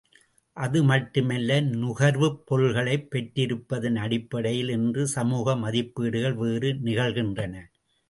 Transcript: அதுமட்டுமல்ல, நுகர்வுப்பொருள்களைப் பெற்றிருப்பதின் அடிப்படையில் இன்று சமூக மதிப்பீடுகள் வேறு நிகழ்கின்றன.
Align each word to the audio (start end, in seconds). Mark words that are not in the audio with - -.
அதுமட்டுமல்ல, 0.57 1.57
நுகர்வுப்பொருள்களைப் 1.73 3.07
பெற்றிருப்பதின் 3.11 3.95
அடிப்படையில் 3.97 4.69
இன்று 4.69 5.07
சமூக 5.07 5.55
மதிப்பீடுகள் 5.55 6.35
வேறு 6.35 6.73
நிகழ்கின்றன. 6.83 7.55